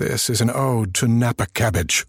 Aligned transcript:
This 0.00 0.30
is 0.30 0.40
an 0.40 0.50
ode 0.54 0.94
to 0.94 1.06
Napa 1.06 1.44
cabbage. 1.52 2.06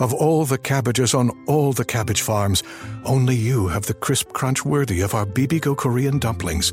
Of 0.00 0.14
all 0.14 0.46
the 0.46 0.56
cabbages 0.56 1.12
on 1.12 1.30
all 1.46 1.74
the 1.74 1.84
cabbage 1.84 2.22
farms, 2.22 2.62
only 3.04 3.36
you 3.36 3.68
have 3.68 3.84
the 3.84 3.92
crisp 3.92 4.32
crunch 4.32 4.64
worthy 4.64 5.02
of 5.02 5.14
our 5.14 5.26
Bibigo 5.26 5.76
Korean 5.76 6.18
dumplings. 6.18 6.72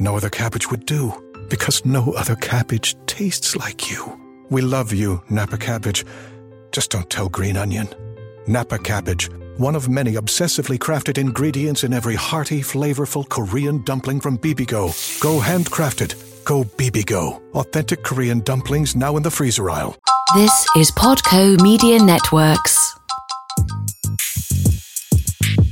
No 0.00 0.16
other 0.16 0.28
cabbage 0.28 0.68
would 0.68 0.84
do, 0.84 1.14
because 1.48 1.84
no 1.84 2.10
other 2.14 2.34
cabbage 2.34 2.96
tastes 3.06 3.54
like 3.54 3.88
you. 3.88 4.20
We 4.50 4.62
love 4.62 4.92
you, 4.92 5.22
Napa 5.30 5.58
cabbage. 5.58 6.04
Just 6.72 6.90
don't 6.90 7.08
tell 7.08 7.28
Green 7.28 7.56
Onion. 7.56 7.86
Napa 8.48 8.80
cabbage, 8.80 9.30
one 9.58 9.76
of 9.76 9.88
many 9.88 10.14
obsessively 10.14 10.76
crafted 10.76 11.18
ingredients 11.18 11.84
in 11.84 11.92
every 11.92 12.16
hearty, 12.16 12.62
flavorful 12.62 13.28
Korean 13.28 13.84
dumpling 13.84 14.18
from 14.18 14.38
Bibigo. 14.38 14.90
Go 15.20 15.38
handcrafted. 15.38 16.16
Go 16.44 16.64
Bibigo. 16.64 17.40
Authentic 17.54 18.02
Korean 18.02 18.40
dumplings 18.40 18.96
now 18.96 19.16
in 19.16 19.22
the 19.22 19.30
freezer 19.30 19.70
aisle. 19.70 19.96
This 20.36 20.64
is 20.76 20.92
Podco 20.92 21.60
Media 21.60 21.98
Networks. 21.98 22.96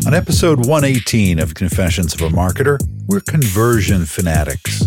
On 0.05 0.13
episode 0.13 0.67
118 0.67 1.39
of 1.39 1.55
Confessions 1.55 2.13
of 2.13 2.23
a 2.23 2.29
Marketer, 2.31 2.77
we're 3.07 3.21
conversion 3.21 4.05
fanatics. 4.05 4.83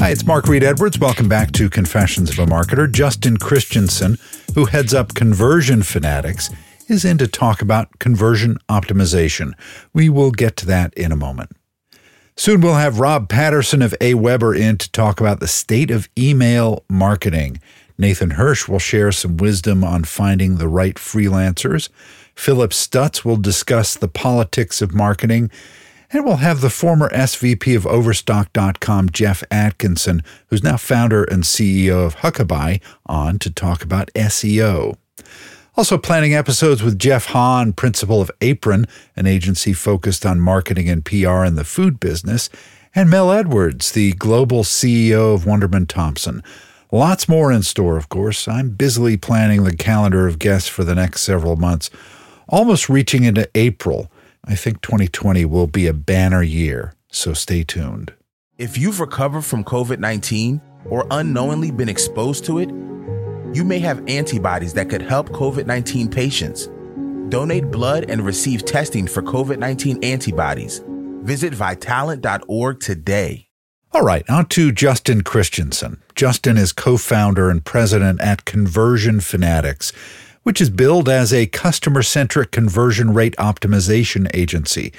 Hi, 0.00 0.08
it's 0.10 0.26
Mark 0.26 0.48
Reed 0.48 0.64
Edwards. 0.64 0.98
Welcome 0.98 1.28
back 1.28 1.52
to 1.52 1.70
Confessions 1.70 2.30
of 2.30 2.40
a 2.40 2.46
Marketer. 2.46 2.90
Justin 2.90 3.36
Christianson, 3.36 4.18
who 4.56 4.64
heads 4.64 4.92
up 4.92 5.14
Conversion 5.14 5.84
Fanatics, 5.84 6.50
is 6.88 7.04
in 7.04 7.18
to 7.18 7.28
talk 7.28 7.62
about 7.62 8.00
conversion 8.00 8.56
optimization. 8.68 9.52
We 9.92 10.08
will 10.08 10.32
get 10.32 10.56
to 10.56 10.66
that 10.66 10.92
in 10.94 11.12
a 11.12 11.16
moment. 11.16 11.52
Soon 12.36 12.60
we'll 12.60 12.74
have 12.74 12.98
Rob 12.98 13.28
Patterson 13.28 13.82
of 13.82 13.94
AWeber 14.00 14.58
in 14.58 14.78
to 14.78 14.90
talk 14.90 15.20
about 15.20 15.40
the 15.40 15.46
state 15.46 15.90
of 15.90 16.08
email 16.18 16.84
marketing. 16.88 17.60
Nathan 17.98 18.30
Hirsch 18.30 18.66
will 18.68 18.78
share 18.78 19.12
some 19.12 19.36
wisdom 19.36 19.84
on 19.84 20.04
finding 20.04 20.56
the 20.56 20.68
right 20.68 20.96
freelancers. 20.96 21.88
Philip 22.34 22.70
Stutz 22.70 23.24
will 23.24 23.36
discuss 23.36 23.94
the 23.94 24.08
politics 24.08 24.80
of 24.80 24.94
marketing. 24.94 25.50
And 26.10 26.24
we'll 26.24 26.36
have 26.36 26.60
the 26.60 26.70
former 26.70 27.08
SVP 27.10 27.74
of 27.74 27.86
Overstock.com, 27.86 29.10
Jeff 29.10 29.42
Atkinson, 29.50 30.22
who's 30.48 30.62
now 30.62 30.76
founder 30.76 31.24
and 31.24 31.42
CEO 31.42 32.04
of 32.04 32.16
Huckabuy, 32.16 32.82
on 33.06 33.38
to 33.38 33.50
talk 33.50 33.82
about 33.82 34.10
SEO. 34.14 34.96
Also, 35.74 35.96
planning 35.96 36.34
episodes 36.34 36.82
with 36.82 36.98
Jeff 36.98 37.26
Hahn, 37.26 37.72
principal 37.72 38.20
of 38.20 38.30
Apron, 38.42 38.86
an 39.16 39.26
agency 39.26 39.72
focused 39.72 40.26
on 40.26 40.38
marketing 40.38 40.90
and 40.90 41.02
PR 41.02 41.44
in 41.44 41.54
the 41.54 41.64
food 41.64 41.98
business, 41.98 42.50
and 42.94 43.08
Mel 43.08 43.32
Edwards, 43.32 43.92
the 43.92 44.12
global 44.12 44.64
CEO 44.64 45.34
of 45.34 45.44
Wunderman 45.44 45.88
Thompson. 45.88 46.42
Lots 46.90 47.26
more 47.26 47.50
in 47.50 47.62
store, 47.62 47.96
of 47.96 48.10
course. 48.10 48.46
I'm 48.46 48.70
busily 48.70 49.16
planning 49.16 49.64
the 49.64 49.74
calendar 49.74 50.26
of 50.26 50.38
guests 50.38 50.68
for 50.68 50.84
the 50.84 50.94
next 50.94 51.22
several 51.22 51.56
months, 51.56 51.88
almost 52.46 52.90
reaching 52.90 53.24
into 53.24 53.48
April. 53.54 54.12
I 54.44 54.56
think 54.56 54.82
2020 54.82 55.46
will 55.46 55.68
be 55.68 55.86
a 55.86 55.94
banner 55.94 56.42
year, 56.42 56.92
so 57.08 57.32
stay 57.32 57.64
tuned. 57.64 58.12
If 58.58 58.76
you've 58.76 59.00
recovered 59.00 59.46
from 59.46 59.64
COVID 59.64 59.98
19 59.98 60.60
or 60.84 61.06
unknowingly 61.10 61.70
been 61.70 61.88
exposed 61.88 62.44
to 62.44 62.58
it, 62.58 62.68
you 63.54 63.64
may 63.64 63.78
have 63.78 64.02
antibodies 64.08 64.74
that 64.74 64.88
could 64.88 65.02
help 65.02 65.28
COVID 65.30 65.66
19 65.66 66.10
patients. 66.10 66.68
Donate 67.28 67.70
blood 67.70 68.10
and 68.10 68.24
receive 68.24 68.64
testing 68.64 69.06
for 69.06 69.22
COVID 69.22 69.58
19 69.58 70.02
antibodies. 70.02 70.82
Visit 71.22 71.52
vitalant.org 71.52 72.80
today. 72.80 73.46
All 73.92 74.02
right, 74.02 74.28
on 74.30 74.46
to 74.46 74.72
Justin 74.72 75.22
Christianson. 75.22 76.02
Justin 76.14 76.56
is 76.56 76.72
co 76.72 76.96
founder 76.96 77.50
and 77.50 77.64
president 77.64 78.20
at 78.20 78.44
Conversion 78.44 79.20
Fanatics 79.20 79.92
which 80.42 80.60
is 80.60 80.70
billed 80.70 81.08
as 81.08 81.32
a 81.32 81.46
customer 81.46 82.02
centric 82.02 82.50
conversion 82.50 83.14
rate 83.14 83.36
optimization 83.36 84.28
agency. 84.34 84.92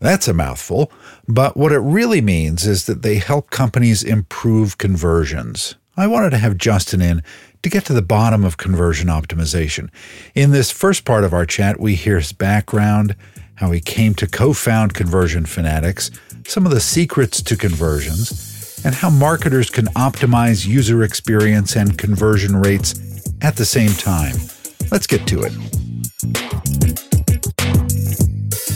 That's 0.00 0.28
a 0.28 0.34
mouthful, 0.34 0.90
but 1.28 1.56
what 1.56 1.72
it 1.72 1.80
really 1.80 2.22
means 2.22 2.66
is 2.66 2.86
that 2.86 3.02
they 3.02 3.16
help 3.16 3.50
companies 3.50 4.02
improve 4.02 4.78
conversions. 4.78 5.74
I 5.96 6.06
wanted 6.06 6.30
to 6.30 6.38
have 6.38 6.56
Justin 6.56 7.02
in 7.02 7.22
to 7.62 7.68
get 7.70 7.84
to 7.86 7.92
the 7.92 8.02
bottom 8.02 8.44
of 8.44 8.56
conversion 8.56 9.08
optimization. 9.08 9.90
In 10.34 10.50
this 10.50 10.70
first 10.70 11.04
part 11.04 11.24
of 11.24 11.32
our 11.32 11.46
chat, 11.46 11.78
we 11.78 11.94
hear 11.94 12.18
his 12.18 12.32
background, 12.32 13.16
how 13.56 13.70
he 13.70 13.80
came 13.80 14.14
to 14.14 14.26
co 14.26 14.52
found 14.52 14.94
Conversion 14.94 15.44
Fanatics, 15.44 16.10
some 16.46 16.64
of 16.64 16.72
the 16.72 16.80
secrets 16.80 17.42
to 17.42 17.56
conversions, 17.56 18.80
and 18.84 18.94
how 18.94 19.10
marketers 19.10 19.68
can 19.68 19.86
optimize 19.88 20.66
user 20.66 21.02
experience 21.02 21.76
and 21.76 21.98
conversion 21.98 22.56
rates 22.56 22.94
at 23.42 23.56
the 23.56 23.64
same 23.66 23.92
time. 23.92 24.36
Let's 24.90 25.06
get 25.06 25.26
to 25.28 25.42
it. 25.42 25.52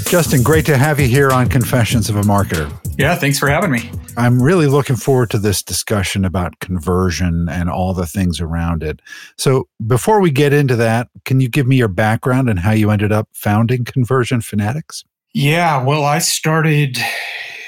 Justin, 0.09 0.43
great 0.43 0.67
to 0.67 0.77
have 0.77 1.01
you 1.01 1.09
here 1.09 1.33
on 1.33 1.49
Confessions 1.49 2.09
of 2.09 2.17
a 2.17 2.23
Marketer. 2.23 2.71
Yeah, 2.97 3.17
thanks 3.17 3.39
for 3.39 3.49
having 3.49 3.71
me. 3.71 3.91
I'm 4.17 4.43
really 4.43 4.67
looking 4.67 4.97
forward 4.97 5.31
to 5.31 5.39
this 5.39 5.63
discussion 5.63 6.25
about 6.25 6.61
conversion 6.61 7.49
and 7.49 7.69
all 7.69 7.95
the 7.95 8.07
things 8.07 8.41
around 8.41 8.83
it. 8.83 9.01
So, 9.37 9.69
before 9.87 10.21
we 10.21 10.31
get 10.31 10.53
into 10.53 10.77
that, 10.77 11.09
can 11.25 11.41
you 11.41 11.49
give 11.49 11.67
me 11.67 11.77
your 11.77 11.89
background 11.89 12.49
and 12.49 12.59
how 12.59 12.73
you 12.73 12.91
ended 12.91 13.13
up 13.13 13.29
founding 13.33 13.85
Conversion 13.85 14.41
Fanatics? 14.41 15.05
Yeah, 15.33 15.83
well, 15.83 16.05
I 16.05 16.21
started 16.21 16.99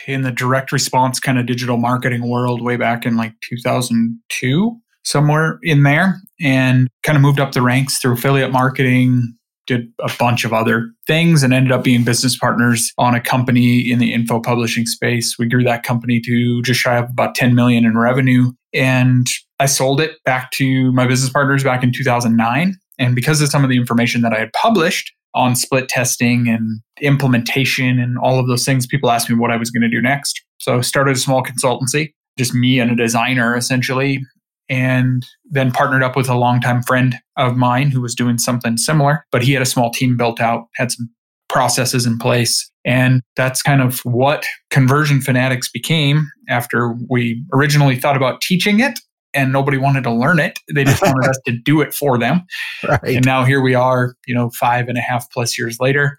in 0.07 0.23
the 0.23 0.31
direct 0.31 0.71
response 0.71 1.19
kind 1.19 1.39
of 1.39 1.47
digital 1.47 1.77
marketing 1.77 2.29
world 2.29 2.63
way 2.63 2.77
back 2.77 3.05
in 3.05 3.17
like 3.17 3.35
2002 3.41 4.81
somewhere 5.03 5.59
in 5.63 5.83
there 5.83 6.21
and 6.41 6.89
kind 7.03 7.17
of 7.17 7.23
moved 7.23 7.41
up 7.41 7.53
the 7.53 7.63
ranks 7.63 7.99
through 7.99 8.13
affiliate 8.13 8.53
marketing, 8.53 9.37
did 9.67 9.93
a 10.01 10.11
bunch 10.19 10.45
of 10.45 10.53
other 10.53 10.91
things 11.07 11.43
and 11.43 11.53
ended 11.53 11.73
up 11.73 11.85
being 11.85 12.05
business 12.05 12.37
partners 12.37 12.93
on 12.99 13.15
a 13.15 13.21
company 13.21 13.81
in 13.81 13.99
the 13.99 14.13
info 14.13 14.41
publishing 14.41 14.87
space. 14.87 15.37
We 15.39 15.49
grew 15.49 15.65
that 15.65 15.83
company 15.83 16.21
to 16.21 16.63
just 16.63 16.81
shy 16.81 16.97
of 16.97 17.11
about 17.11 17.35
10 17.35 17.55
million 17.55 17.85
in 17.85 17.99
revenue 17.99 18.53
and 18.73 19.27
I 19.59 19.67
sold 19.67 20.01
it 20.01 20.23
back 20.25 20.51
to 20.53 20.93
my 20.93 21.07
business 21.07 21.31
partners 21.31 21.65
back 21.65 21.83
in 21.83 21.93
2009 21.93 22.77
and 22.99 23.15
because 23.15 23.41
of 23.41 23.49
some 23.49 23.65
of 23.65 23.71
the 23.71 23.77
information 23.77 24.23
that 24.23 24.33
I 24.33 24.39
had 24.39 24.53
published 24.53 25.13
on 25.35 25.55
split 25.55 25.89
testing 25.89 26.49
and 26.49 26.81
implementation 27.01 27.99
and 27.99 28.17
all 28.19 28.39
of 28.39 28.49
those 28.49 28.65
things, 28.65 28.87
people 28.87 29.11
asked 29.11 29.29
me 29.29 29.37
what 29.37 29.51
I 29.51 29.57
was 29.57 29.71
going 29.71 29.83
to 29.83 29.89
do 29.89 30.01
next. 30.01 30.43
So 30.59 30.79
I 30.79 30.81
started 30.81 31.17
a 31.17 31.19
small 31.19 31.43
consultancy, 31.43 32.15
just 32.39 32.55
me 32.55 32.81
and 32.81 32.91
a 32.91 32.97
designer 32.97 33.55
essentially, 33.57 34.21
and 34.69 35.25
then 35.45 35.71
partnered 35.71 36.03
up 36.03 36.17
with 36.17 36.29
a 36.29 36.35
longtime 36.35 36.83
friend 36.83 37.17
of 37.37 37.57
mine 37.57 37.91
who 37.91 38.01
was 38.01 38.15
doing 38.15 38.39
something 38.39 38.77
similar, 38.77 39.25
but 39.31 39.43
he 39.43 39.53
had 39.53 39.63
a 39.63 39.67
small 39.67 39.91
team 39.91 40.17
built 40.17 40.41
out, 40.41 40.67
had 40.75 40.91
some 40.91 41.09
processes 41.49 42.07
in 42.07 42.19
place. 42.19 42.71
And 42.85 43.23
that's 43.37 43.63
kind 43.63 43.81
of 43.81 44.01
what 44.01 44.45
Conversion 44.71 45.21
Fanatics 45.21 45.71
became 45.71 46.29
after 46.49 46.95
we 47.09 47.45
originally 47.53 47.97
thought 47.97 48.17
about 48.17 48.41
teaching 48.41 48.81
it 48.81 48.99
and 49.35 49.53
nobody 49.53 49.77
wanted 49.77 50.03
to 50.05 50.13
learn 50.13 50.39
it. 50.39 50.59
They 50.75 50.85
just 50.85 51.03
wanted 51.03 51.29
us 51.29 51.39
to 51.47 51.53
do 51.53 51.81
it 51.81 51.95
for 51.95 52.19
them. 52.19 52.47
Right. 52.89 53.17
And 53.17 53.25
now 53.25 53.45
here 53.45 53.61
we 53.61 53.75
are, 53.75 54.15
you 54.27 54.35
know, 54.35 54.51
five 54.51 54.89
and 54.89 54.97
a 54.97 55.01
half 55.01 55.31
plus 55.33 55.59
years 55.59 55.79
later, 55.81 56.19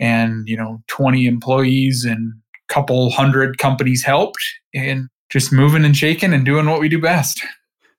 and, 0.00 0.48
you 0.48 0.56
know, 0.56 0.82
20 0.88 1.26
employees 1.26 2.04
and 2.04 2.32
a 2.68 2.72
couple 2.72 3.10
hundred 3.10 3.58
companies 3.58 4.02
helped 4.02 4.42
and 4.74 5.08
just 5.30 5.52
moving 5.52 5.84
and 5.84 5.96
shaking 5.96 6.32
and 6.32 6.44
doing 6.44 6.66
what 6.66 6.80
we 6.80 6.88
do 6.88 7.00
best. 7.00 7.40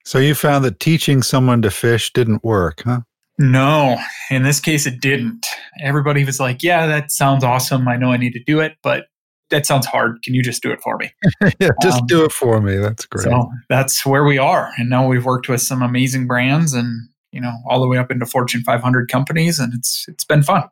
So 0.06 0.19
you 0.19 0.36
found 0.36 0.65
that 0.65 0.80
teaching 0.80 1.24
someone 1.24 1.62
to 1.62 1.71
fish 1.71 2.12
didn't 2.13 2.44
work, 2.44 2.83
huh? 2.86 3.01
No, 3.38 3.98
in 4.30 4.44
this 4.44 4.59
case, 4.59 4.86
it 4.86 5.01
didn't. 5.01 5.48
Everybody 5.81 6.24
was 6.24 6.39
like, 6.39 6.62
yeah, 6.62 6.86
that 6.86 7.12
sounds 7.12 7.44
awesome. 7.44 7.88
I 7.88 7.98
know 7.98 8.12
I 8.12 8.18
need 8.18 8.33
to 8.33 8.44
do 8.44 8.59
it, 8.59 8.74
but 8.83 9.06
that 9.50 9.65
sounds 9.65 9.86
hard. 9.86 10.21
Can 10.24 10.33
you 10.33 10.44
just 10.44 10.62
do 10.62 10.71
it 10.71 10.81
for 10.81 10.98
me? 10.98 11.12
yeah, 11.59 11.69
just 11.81 12.01
um, 12.01 12.07
do 12.07 12.24
it 12.24 12.31
for 12.31 12.62
me. 12.62 12.77
That's 12.77 13.06
great. 13.06 13.24
So 13.24 13.50
that's 13.69 14.06
where 14.06 14.24
we 14.24 14.38
are. 14.38 14.71
And 14.77 14.89
now 14.89 15.07
we've 15.07 15.25
worked 15.25 15.50
with 15.50 15.62
some 15.62 15.81
amazing 15.81 16.27
brands 16.27 16.74
and, 16.74 17.09
you 17.31 17.42
know, 17.42 17.54
all 17.68 17.80
the 17.80 17.88
way 17.88 17.97
up 17.97 18.12
into 18.12 18.25
Fortune 18.25 18.62
500 18.62 19.09
companies. 19.09 19.59
And 19.59 19.74
it's, 19.74 20.06
it's 20.07 20.24
been 20.24 20.44
fun. 20.44 20.63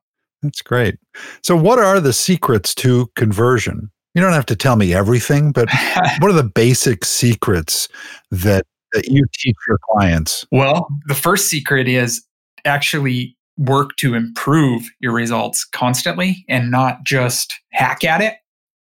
That's 0.42 0.62
great. 0.62 0.98
So 1.44 1.56
what 1.56 1.80
are 1.80 2.00
the 2.00 2.14
secrets 2.14 2.74
to 2.76 3.08
conversion? 3.16 3.92
You 4.16 4.22
don't 4.22 4.34
have 4.34 4.46
to 4.48 4.56
tell 4.56 4.76
me 4.76 4.94
everything, 4.94 5.52
but 5.52 5.70
what 6.20 6.30
are 6.30 6.34
the 6.34 6.44
basic 6.44 7.06
secrets 7.06 7.88
that, 8.32 8.66
that 8.94 9.08
you 9.08 9.24
teach 9.34 9.56
your 9.68 9.78
clients? 9.92 10.46
Well, 10.52 10.88
the 11.08 11.16
first 11.16 11.48
secret 11.48 11.88
is 11.88 12.26
actually 12.66 13.36
work 13.58 13.96
to 13.98 14.16
improve 14.16 14.90
your 15.00 15.14
results 15.14 15.66
constantly 15.66 16.46
and 16.48 16.72
not 16.72 17.04
just 17.06 17.54
hack 17.74 18.04
at 18.04 18.22
it. 18.22 18.36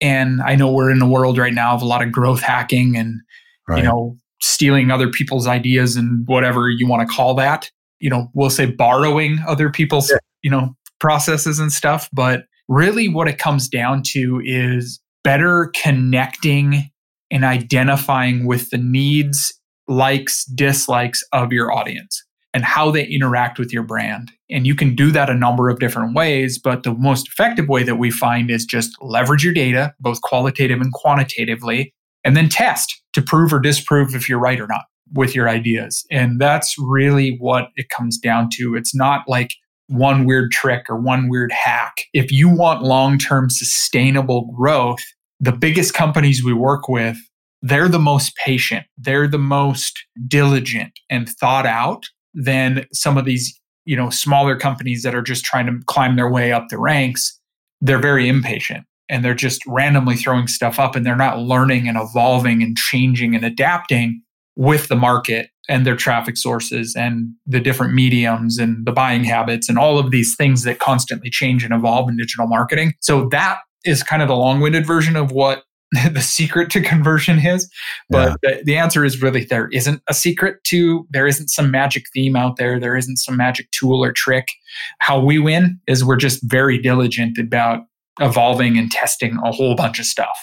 And 0.01 0.41
I 0.41 0.55
know 0.55 0.71
we're 0.71 0.91
in 0.91 1.01
a 1.01 1.07
world 1.07 1.37
right 1.37 1.53
now 1.53 1.73
of 1.73 1.81
a 1.81 1.85
lot 1.85 2.01
of 2.01 2.11
growth 2.11 2.41
hacking 2.41 2.97
and, 2.97 3.21
right. 3.69 3.77
you 3.77 3.83
know, 3.83 4.17
stealing 4.41 4.91
other 4.91 5.09
people's 5.09 5.47
ideas 5.47 5.95
and 5.95 6.27
whatever 6.27 6.69
you 6.69 6.87
want 6.87 7.07
to 7.07 7.15
call 7.15 7.35
that. 7.35 7.71
You 7.99 8.09
know, 8.09 8.29
we'll 8.33 8.49
say 8.49 8.65
borrowing 8.65 9.39
other 9.47 9.69
people's, 9.69 10.09
yeah. 10.09 10.17
you 10.41 10.51
know, 10.51 10.75
processes 10.99 11.59
and 11.59 11.71
stuff. 11.71 12.09
But 12.11 12.45
really, 12.67 13.07
what 13.07 13.27
it 13.27 13.37
comes 13.37 13.69
down 13.69 14.03
to 14.07 14.41
is 14.43 14.99
better 15.23 15.71
connecting 15.75 16.89
and 17.31 17.45
identifying 17.45 18.45
with 18.45 18.69
the 18.71 18.77
needs, 18.77 19.53
likes, 19.87 20.45
dislikes 20.45 21.23
of 21.31 21.51
your 21.51 21.71
audience 21.71 22.23
and 22.53 22.63
how 22.63 22.91
they 22.91 23.05
interact 23.05 23.57
with 23.57 23.73
your 23.73 23.83
brand. 23.83 24.31
And 24.49 24.67
you 24.67 24.75
can 24.75 24.95
do 24.95 25.11
that 25.11 25.29
a 25.29 25.33
number 25.33 25.69
of 25.69 25.79
different 25.79 26.15
ways, 26.15 26.59
but 26.59 26.83
the 26.83 26.93
most 26.93 27.27
effective 27.27 27.67
way 27.67 27.83
that 27.83 27.95
we 27.95 28.11
find 28.11 28.51
is 28.51 28.65
just 28.65 28.91
leverage 29.01 29.43
your 29.43 29.53
data, 29.53 29.93
both 29.99 30.21
qualitative 30.21 30.79
and 30.79 30.93
quantitatively, 30.93 31.93
and 32.23 32.37
then 32.37 32.49
test 32.49 33.01
to 33.13 33.21
prove 33.21 33.51
or 33.51 33.59
disprove 33.59 34.13
if 34.13 34.29
you're 34.29 34.39
right 34.39 34.59
or 34.59 34.67
not 34.67 34.83
with 35.13 35.35
your 35.35 35.49
ideas. 35.49 36.05
And 36.11 36.39
that's 36.39 36.75
really 36.77 37.37
what 37.39 37.69
it 37.75 37.89
comes 37.89 38.17
down 38.17 38.49
to. 38.53 38.75
It's 38.75 38.95
not 38.95 39.23
like 39.27 39.51
one 39.87 40.25
weird 40.25 40.51
trick 40.51 40.85
or 40.89 40.99
one 40.99 41.29
weird 41.29 41.51
hack. 41.51 42.05
If 42.13 42.31
you 42.31 42.49
want 42.49 42.83
long 42.83 43.17
term 43.17 43.49
sustainable 43.49 44.51
growth, 44.55 45.01
the 45.39 45.51
biggest 45.51 45.93
companies 45.93 46.43
we 46.43 46.53
work 46.53 46.87
with, 46.87 47.17
they're 47.63 47.87
the 47.87 47.97
most 47.97 48.35
patient, 48.35 48.85
they're 48.97 49.27
the 49.27 49.39
most 49.39 49.97
diligent 50.27 50.91
and 51.09 51.29
thought 51.29 51.65
out 51.65 52.03
than 52.33 52.85
some 52.91 53.17
of 53.17 53.23
these, 53.25 53.59
you 53.85 53.95
know, 53.95 54.09
smaller 54.09 54.57
companies 54.57 55.01
that 55.03 55.15
are 55.15 55.21
just 55.21 55.45
trying 55.45 55.65
to 55.65 55.79
climb 55.87 56.17
their 56.17 56.29
way 56.29 56.51
up 56.51 56.67
the 56.69 56.77
ranks. 56.77 57.39
They're 57.79 57.99
very 57.99 58.27
impatient 58.27 58.85
and 59.07 59.23
they're 59.23 59.33
just 59.33 59.61
randomly 59.65 60.15
throwing 60.15 60.47
stuff 60.47 60.77
up 60.77 60.95
and 60.95 61.05
they're 61.05 61.15
not 61.15 61.39
learning 61.39 61.87
and 61.87 61.97
evolving 61.97 62.61
and 62.61 62.75
changing 62.75 63.33
and 63.33 63.45
adapting 63.45 64.21
with 64.55 64.89
the 64.89 64.95
market 64.95 65.49
and 65.69 65.85
their 65.85 65.95
traffic 65.95 66.35
sources 66.35 66.93
and 66.97 67.29
the 67.45 67.61
different 67.61 67.93
mediums 67.93 68.57
and 68.57 68.85
the 68.85 68.91
buying 68.91 69.23
habits 69.23 69.69
and 69.69 69.79
all 69.79 69.97
of 69.97 70.11
these 70.11 70.35
things 70.35 70.63
that 70.63 70.79
constantly 70.79 71.29
change 71.29 71.63
and 71.63 71.73
evolve 71.73 72.09
in 72.09 72.17
digital 72.17 72.45
marketing. 72.45 72.93
So 72.99 73.29
that 73.29 73.59
is 73.85 74.03
kind 74.03 74.21
of 74.21 74.27
the 74.27 74.35
long-winded 74.35 74.85
version 74.85 75.15
of 75.15 75.31
what 75.31 75.63
the 76.11 76.21
secret 76.21 76.69
to 76.71 76.81
conversion 76.81 77.39
is. 77.39 77.69
But 78.09 78.37
yeah. 78.43 78.55
the, 78.57 78.63
the 78.63 78.77
answer 78.77 79.05
is 79.05 79.21
really 79.21 79.45
there 79.45 79.69
isn't 79.71 80.01
a 80.09 80.13
secret 80.13 80.63
to, 80.65 81.07
there 81.11 81.27
isn't 81.27 81.49
some 81.49 81.71
magic 81.71 82.05
theme 82.13 82.35
out 82.35 82.57
there. 82.57 82.79
There 82.79 82.95
isn't 82.95 83.17
some 83.17 83.37
magic 83.37 83.69
tool 83.71 84.03
or 84.03 84.11
trick. 84.11 84.47
How 84.99 85.19
we 85.19 85.39
win 85.39 85.79
is 85.87 86.03
we're 86.03 86.15
just 86.15 86.41
very 86.43 86.77
diligent 86.77 87.37
about 87.37 87.81
evolving 88.19 88.77
and 88.77 88.91
testing 88.91 89.37
a 89.43 89.51
whole 89.51 89.75
bunch 89.75 89.99
of 89.99 90.05
stuff. 90.05 90.37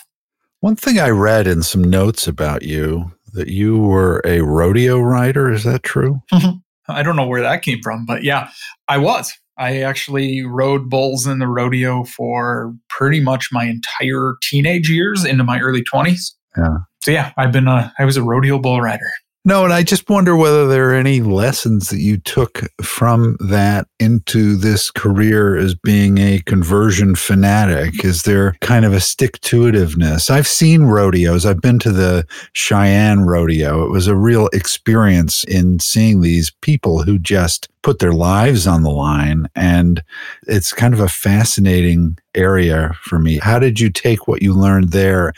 One 0.60 0.76
thing 0.76 0.98
I 0.98 1.08
read 1.08 1.46
in 1.46 1.62
some 1.62 1.82
notes 1.82 2.28
about 2.28 2.62
you 2.62 3.12
that 3.32 3.48
you 3.48 3.78
were 3.78 4.20
a 4.24 4.40
rodeo 4.40 5.00
rider. 5.00 5.50
Is 5.50 5.64
that 5.64 5.82
true? 5.82 6.20
I 6.88 7.02
don't 7.02 7.16
know 7.16 7.26
where 7.26 7.42
that 7.42 7.62
came 7.62 7.80
from, 7.82 8.04
but 8.04 8.24
yeah, 8.24 8.50
I 8.88 8.98
was. 8.98 9.32
I 9.60 9.82
actually 9.82 10.42
rode 10.42 10.88
bulls 10.88 11.26
in 11.26 11.38
the 11.38 11.46
rodeo 11.46 12.04
for 12.04 12.74
pretty 12.88 13.20
much 13.20 13.50
my 13.52 13.66
entire 13.66 14.36
teenage 14.42 14.88
years 14.88 15.24
into 15.24 15.44
my 15.44 15.60
early 15.60 15.84
20s. 15.84 16.32
Yeah. 16.56 16.78
So 17.02 17.10
yeah, 17.10 17.32
I've 17.36 17.52
been 17.52 17.68
a 17.68 17.92
I 17.98 18.04
was 18.06 18.16
a 18.16 18.22
rodeo 18.22 18.58
bull 18.58 18.80
rider. 18.80 19.10
No, 19.46 19.64
and 19.64 19.72
I 19.72 19.82
just 19.82 20.10
wonder 20.10 20.36
whether 20.36 20.68
there 20.68 20.90
are 20.90 20.94
any 20.94 21.22
lessons 21.22 21.88
that 21.88 22.00
you 22.00 22.18
took 22.18 22.60
from 22.82 23.38
that 23.40 23.88
into 23.98 24.54
this 24.54 24.90
career 24.90 25.56
as 25.56 25.74
being 25.74 26.18
a 26.18 26.40
conversion 26.40 27.14
fanatic. 27.14 28.04
Is 28.04 28.24
there 28.24 28.54
kind 28.60 28.84
of 28.84 28.92
a 28.92 29.00
stick 29.00 29.40
to 29.40 29.62
itiveness? 29.62 30.28
I've 30.28 30.46
seen 30.46 30.82
rodeos. 30.82 31.46
I've 31.46 31.62
been 31.62 31.78
to 31.78 31.90
the 31.90 32.26
Cheyenne 32.52 33.22
rodeo. 33.22 33.82
It 33.82 33.90
was 33.90 34.06
a 34.06 34.14
real 34.14 34.48
experience 34.48 35.42
in 35.44 35.78
seeing 35.78 36.20
these 36.20 36.50
people 36.60 37.02
who 37.02 37.18
just 37.18 37.66
put 37.80 37.98
their 37.98 38.12
lives 38.12 38.66
on 38.66 38.82
the 38.82 38.90
line. 38.90 39.48
And 39.56 40.02
it's 40.48 40.74
kind 40.74 40.92
of 40.92 41.00
a 41.00 41.08
fascinating 41.08 42.18
area 42.34 42.92
for 43.04 43.18
me. 43.18 43.38
How 43.38 43.58
did 43.58 43.80
you 43.80 43.88
take 43.88 44.28
what 44.28 44.42
you 44.42 44.52
learned 44.52 44.90
there 44.90 45.32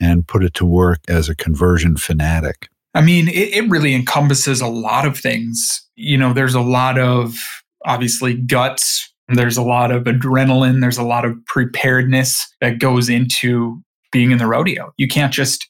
and 0.00 0.26
put 0.26 0.42
it 0.42 0.54
to 0.54 0.66
work 0.66 0.98
as 1.06 1.28
a 1.28 1.36
conversion 1.36 1.96
fanatic? 1.96 2.68
I 2.94 3.02
mean, 3.02 3.28
it, 3.28 3.52
it 3.52 3.68
really 3.68 3.94
encompasses 3.94 4.60
a 4.60 4.68
lot 4.68 5.04
of 5.04 5.18
things. 5.18 5.86
You 5.96 6.16
know, 6.16 6.32
there's 6.32 6.54
a 6.54 6.60
lot 6.60 6.98
of 6.98 7.36
obviously 7.84 8.34
guts, 8.34 9.12
there's 9.28 9.56
a 9.56 9.62
lot 9.62 9.90
of 9.90 10.04
adrenaline, 10.04 10.80
there's 10.80 10.98
a 10.98 11.02
lot 11.02 11.24
of 11.24 11.36
preparedness 11.46 12.46
that 12.60 12.78
goes 12.78 13.08
into 13.08 13.82
being 14.12 14.30
in 14.30 14.38
the 14.38 14.46
rodeo. 14.46 14.92
You 14.96 15.08
can't 15.08 15.32
just, 15.32 15.68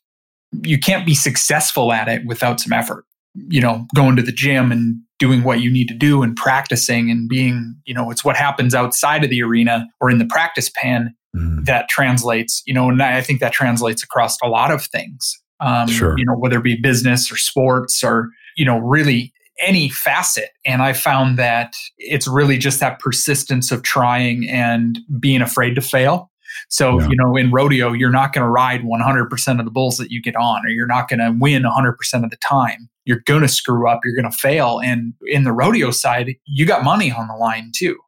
you 0.63 0.79
can't 0.79 1.07
be 1.07 1.15
successful 1.15 1.93
at 1.93 2.09
it 2.09 2.27
without 2.27 2.61
some 2.61 2.73
effort. 2.73 3.05
You 3.35 3.61
know, 3.61 3.87
going 3.97 4.17
to 4.17 4.23
the 4.23 4.31
gym 4.31 4.71
and 4.71 5.01
doing 5.19 5.43
what 5.43 5.61
you 5.61 5.71
need 5.71 5.89
to 5.89 5.95
do 5.95 6.23
and 6.23 6.37
practicing 6.37 7.11
and 7.11 7.29
being, 7.29 7.75
you 7.85 7.95
know, 7.95 8.11
it's 8.11 8.25
what 8.25 8.37
happens 8.37 8.75
outside 8.75 9.25
of 9.25 9.31
the 9.31 9.43
arena 9.43 9.87
or 10.01 10.11
in 10.11 10.19
the 10.19 10.27
practice 10.27 10.71
pen 10.77 11.15
mm. 11.35 11.65
that 11.65 11.89
translates, 11.89 12.63
you 12.67 12.75
know, 12.75 12.89
and 12.89 13.03
I 13.03 13.23
think 13.23 13.41
that 13.41 13.53
translates 13.53 14.03
across 14.03 14.37
a 14.43 14.49
lot 14.49 14.71
of 14.71 14.85
things 14.85 15.41
um, 15.65 15.89
sure. 15.89 16.19
you 16.19 16.25
know, 16.25 16.35
whether 16.35 16.59
it 16.59 16.65
be 16.65 16.77
business 16.81 17.31
or 17.33 17.37
sports 17.37 18.03
or, 18.05 18.29
you 18.57 18.65
know, 18.65 18.79
really 18.79 19.33
any 19.63 19.89
facet. 19.89 20.51
And 20.65 20.83
I 20.83 20.93
found 20.93 21.39
that 21.39 21.75
it's 21.99 22.27
really 22.27 22.59
just 22.59 22.81
that 22.81 22.99
persistence 22.99 23.71
of 23.71 23.83
trying 23.83 24.49
and 24.49 24.99
being 25.21 25.41
afraid 25.41 25.75
to 25.75 25.81
fail. 25.81 26.31
So, 26.69 27.01
yeah. 27.01 27.09
you 27.09 27.17
know, 27.17 27.37
in 27.37 27.51
rodeo, 27.51 27.93
you're 27.93 28.11
not 28.11 28.33
going 28.33 28.45
to 28.45 28.51
ride 28.51 28.83
100% 28.83 29.59
of 29.59 29.65
the 29.65 29.71
bulls 29.71 29.97
that 29.97 30.11
you 30.11 30.23
get 30.23 30.37
on, 30.37 30.65
or 30.65 30.69
you're 30.69 30.87
not 30.87 31.09
going 31.09 31.21
to 31.21 31.35
win 31.39 31.63
100% 31.63 32.25
of 32.25 32.31
the 32.31 32.37
time. 32.37 32.89
You're 33.05 33.23
going 33.27 33.43
to 33.43 33.49
screw 33.49 33.89
up, 33.89 34.01
you're 34.05 34.21
going 34.21 34.31
to 34.31 34.37
fail. 34.37 34.81
And 34.83 35.15
in 35.27 35.45
the 35.45 35.53
rodeo 35.53 35.91
side, 35.91 36.35
you 36.47 36.67
got 36.67 36.85
money 36.85 37.11
on 37.13 37.29
the 37.29 37.35
line 37.35 37.71
too. 37.75 37.99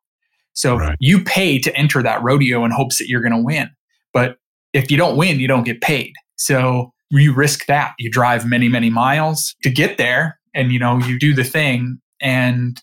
So 0.52 0.78
right. 0.78 0.96
you 1.00 1.22
pay 1.22 1.58
to 1.60 1.76
enter 1.76 2.02
that 2.02 2.22
rodeo 2.22 2.64
in 2.64 2.70
hopes 2.70 2.98
that 2.98 3.08
you're 3.08 3.20
going 3.20 3.32
to 3.32 3.42
win. 3.42 3.68
But 4.14 4.38
if 4.72 4.90
you 4.90 4.96
don't 4.96 5.16
win, 5.16 5.38
you 5.38 5.48
don't 5.48 5.64
get 5.64 5.80
paid. 5.82 6.14
So 6.36 6.92
you 7.10 7.32
risk 7.32 7.66
that. 7.66 7.94
You 7.98 8.10
drive 8.10 8.46
many, 8.46 8.68
many 8.68 8.90
miles 8.90 9.54
to 9.62 9.70
get 9.70 9.98
there 9.98 10.38
and, 10.54 10.72
you 10.72 10.78
know, 10.78 10.98
you 10.98 11.18
do 11.18 11.34
the 11.34 11.44
thing. 11.44 12.00
And 12.20 12.82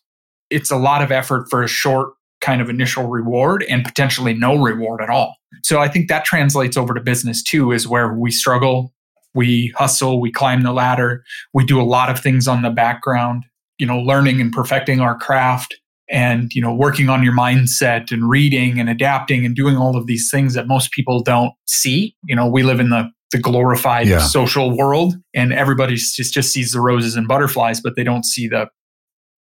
it's 0.49 0.71
a 0.71 0.77
lot 0.77 1.01
of 1.01 1.11
effort 1.11 1.49
for 1.49 1.63
a 1.63 1.67
short 1.67 2.13
kind 2.41 2.61
of 2.61 2.69
initial 2.69 3.07
reward 3.07 3.63
and 3.69 3.85
potentially 3.85 4.33
no 4.33 4.55
reward 4.61 5.01
at 5.01 5.09
all. 5.09 5.35
So 5.63 5.79
I 5.79 5.87
think 5.87 6.09
that 6.09 6.25
translates 6.25 6.77
over 6.77 6.93
to 6.93 6.99
business 6.99 7.41
too, 7.41 7.71
is 7.71 7.87
where 7.87 8.13
we 8.13 8.31
struggle, 8.31 8.93
we 9.33 9.73
hustle, 9.77 10.19
we 10.19 10.31
climb 10.31 10.63
the 10.63 10.73
ladder, 10.73 11.23
we 11.53 11.65
do 11.65 11.81
a 11.81 11.83
lot 11.83 12.09
of 12.09 12.19
things 12.19 12.47
on 12.47 12.61
the 12.61 12.69
background, 12.69 13.45
you 13.77 13.85
know, 13.85 13.97
learning 13.97 14.41
and 14.41 14.51
perfecting 14.51 14.99
our 14.99 15.17
craft 15.17 15.75
and 16.09 16.53
you 16.53 16.61
know 16.61 16.73
working 16.73 17.09
on 17.09 17.23
your 17.23 17.33
mindset 17.33 18.11
and 18.11 18.29
reading 18.29 18.79
and 18.79 18.89
adapting 18.89 19.45
and 19.45 19.55
doing 19.55 19.77
all 19.77 19.95
of 19.95 20.05
these 20.05 20.29
things 20.29 20.53
that 20.53 20.67
most 20.67 20.91
people 20.91 21.21
don't 21.21 21.53
see 21.65 22.15
you 22.25 22.35
know 22.35 22.47
we 22.47 22.61
live 22.61 22.79
in 22.79 22.89
the 22.89 23.09
the 23.33 23.37
glorified 23.37 24.07
yeah. 24.07 24.19
social 24.19 24.75
world 24.75 25.15
and 25.33 25.51
everybody 25.51 25.95
just, 25.95 26.33
just 26.33 26.53
sees 26.53 26.71
the 26.71 26.79
roses 26.79 27.15
and 27.15 27.27
butterflies 27.27 27.81
but 27.81 27.95
they 27.95 28.03
don't 28.03 28.25
see 28.25 28.47
the 28.47 28.67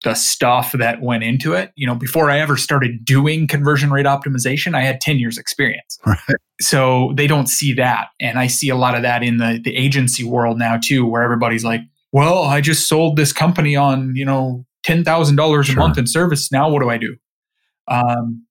the 0.03 0.15
stuff 0.15 0.71
that 0.71 0.99
went 0.99 1.23
into 1.23 1.53
it. 1.53 1.71
You 1.75 1.85
know 1.85 1.93
before 1.93 2.31
i 2.31 2.39
ever 2.39 2.57
started 2.57 3.05
doing 3.05 3.47
conversion 3.47 3.91
rate 3.91 4.07
optimization 4.07 4.73
i 4.73 4.81
had 4.81 4.99
10 4.99 5.19
years 5.19 5.37
experience. 5.37 5.99
Right. 6.05 6.17
so 6.59 7.13
they 7.15 7.27
don't 7.27 7.47
see 7.47 7.73
that 7.73 8.07
and 8.19 8.39
i 8.39 8.47
see 8.47 8.69
a 8.69 8.75
lot 8.75 8.95
of 8.95 9.03
that 9.03 9.21
in 9.21 9.37
the 9.37 9.61
the 9.63 9.75
agency 9.75 10.23
world 10.23 10.57
now 10.57 10.77
too 10.77 11.05
where 11.05 11.21
everybody's 11.21 11.63
like 11.63 11.81
well 12.11 12.43
i 12.45 12.59
just 12.59 12.87
sold 12.87 13.17
this 13.17 13.31
company 13.31 13.75
on 13.75 14.15
you 14.15 14.25
know 14.25 14.65
$10000 14.83 15.69
a 15.69 15.75
month 15.75 15.97
in 15.97 16.07
service. 16.07 16.51
Now 16.51 16.69
what 16.69 16.81
do 16.81 16.89
i 16.89 16.97
do? 16.97 17.15
Um, 17.87 18.45